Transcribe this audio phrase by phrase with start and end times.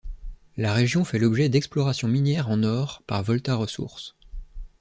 [0.57, 4.15] La région fait l'objet d'exploration minière en or par Volta Resources.